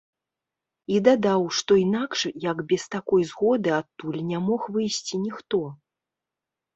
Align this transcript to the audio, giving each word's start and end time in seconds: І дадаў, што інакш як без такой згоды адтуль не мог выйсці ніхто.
І 0.93 0.99
дадаў, 1.07 1.41
што 1.57 1.71
інакш 1.81 2.19
як 2.45 2.57
без 2.71 2.83
такой 2.95 3.21
згоды 3.33 3.69
адтуль 3.81 4.17
не 4.31 4.39
мог 4.47 4.61
выйсці 4.79 5.21
ніхто. 5.27 5.61